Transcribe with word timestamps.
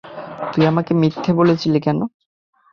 তুই 0.53 0.63
আমাকে 0.65 0.91
মিথ্যে 0.93 1.31
বলেছিলি 1.33 1.79
কেন? 1.79 1.99